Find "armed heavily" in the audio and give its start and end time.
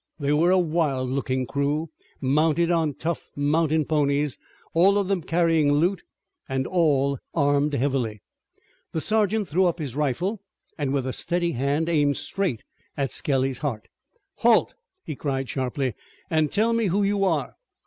7.35-8.23